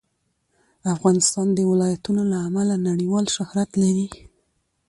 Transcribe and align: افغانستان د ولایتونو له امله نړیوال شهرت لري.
افغانستان 0.95 1.47
د 1.53 1.59
ولایتونو 1.71 2.21
له 2.31 2.37
امله 2.47 2.75
نړیوال 2.89 3.25
شهرت 3.35 3.69
لري. 3.81 4.07